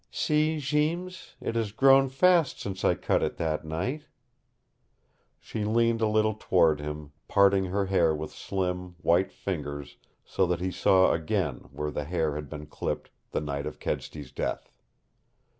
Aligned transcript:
"See, 0.09 0.57
Jeems, 0.57 1.35
it 1.39 1.53
has 1.55 1.71
grown 1.71 2.09
fast 2.09 2.59
since 2.59 2.83
I 2.83 2.95
cut 2.95 3.21
it 3.21 3.37
that 3.37 3.63
night." 3.63 4.07
She 5.39 5.63
leaned 5.63 6.01
a 6.01 6.07
little 6.07 6.33
toward 6.33 6.79
him, 6.79 7.11
parting 7.27 7.65
her 7.65 7.85
hair 7.85 8.15
with 8.15 8.31
slim, 8.31 8.95
white 9.03 9.31
fingers 9.31 9.97
so 10.25 10.47
that 10.47 10.59
he 10.59 10.71
saw 10.71 11.11
again 11.11 11.69
where 11.71 11.91
the 11.91 12.05
hair 12.05 12.33
had 12.33 12.49
been 12.49 12.65
clipped 12.65 13.11
the 13.29 13.41
night 13.41 13.67
of 13.67 13.77
Kedsty's 13.77 14.31
death. 14.31 14.71